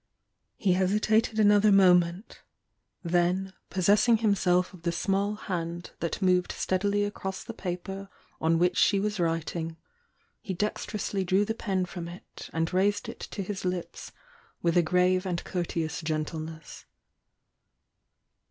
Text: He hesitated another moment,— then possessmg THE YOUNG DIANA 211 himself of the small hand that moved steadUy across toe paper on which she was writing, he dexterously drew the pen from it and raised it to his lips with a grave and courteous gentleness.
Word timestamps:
He 0.57 0.73
hesitated 0.73 1.39
another 1.39 1.71
moment,— 1.71 2.41
then 3.03 3.53
possessmg 3.69 4.15
THE 4.17 4.23
YOUNG 4.23 4.31
DIANA 4.33 4.35
211 4.35 4.35
himself 4.35 4.73
of 4.73 4.81
the 4.81 4.91
small 4.91 5.35
hand 5.35 5.91
that 5.99 6.21
moved 6.23 6.49
steadUy 6.53 7.05
across 7.05 7.43
toe 7.43 7.53
paper 7.53 8.09
on 8.39 8.57
which 8.57 8.77
she 8.77 8.99
was 8.99 9.19
writing, 9.19 9.77
he 10.41 10.55
dexterously 10.55 11.23
drew 11.23 11.45
the 11.45 11.53
pen 11.53 11.85
from 11.85 12.07
it 12.07 12.49
and 12.51 12.73
raised 12.73 13.09
it 13.09 13.19
to 13.19 13.43
his 13.43 13.63
lips 13.63 14.11
with 14.63 14.75
a 14.75 14.81
grave 14.81 15.27
and 15.27 15.43
courteous 15.43 16.01
gentleness. 16.01 16.85